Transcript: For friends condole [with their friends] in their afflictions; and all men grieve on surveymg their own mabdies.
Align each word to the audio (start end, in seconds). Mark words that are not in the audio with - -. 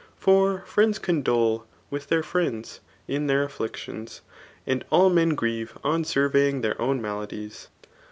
For 0.17 0.61
friends 0.65 0.97
condole 0.97 1.67
[with 1.91 2.07
their 2.07 2.23
friends] 2.23 2.79
in 3.07 3.27
their 3.27 3.43
afflictions; 3.43 4.21
and 4.65 4.83
all 4.89 5.11
men 5.11 5.35
grieve 5.35 5.77
on 5.83 6.05
surveymg 6.05 6.63
their 6.63 6.81
own 6.81 6.99
mabdies. 6.99 7.67